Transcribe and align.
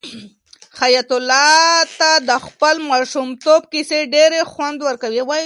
حیات 0.81 1.11
الله 1.19 1.85
ته 1.99 2.11
د 2.29 2.31
خپل 2.47 2.75
ماشومتوب 2.91 3.61
کیسې 3.73 3.99
ډېر 4.15 4.31
خوند 4.51 4.77
ورکوي. 4.87 5.21